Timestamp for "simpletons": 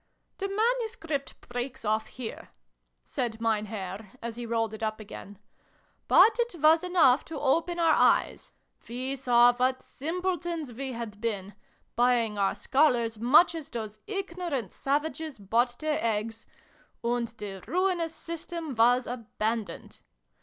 9.83-10.73